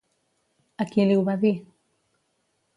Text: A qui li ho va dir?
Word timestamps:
A 0.85 0.87
qui 0.95 1.05
li 1.11 1.19
ho 1.19 1.23
va 1.29 1.37
dir? 1.45 1.53